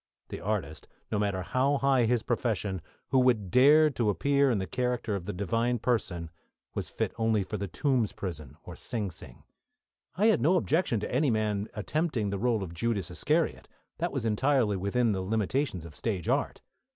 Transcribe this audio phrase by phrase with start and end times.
[0.29, 4.57] The artist, no matter how high in his profession, who would dare to appear in
[4.57, 6.31] the character of the Divine Person,
[6.73, 9.43] was fit only for the Tombs prison or Sing Sing.
[10.15, 13.67] I had no objection to any man attempting the role of Judas Iscariot.
[13.99, 16.61] That was entirely within the limitations of stage art.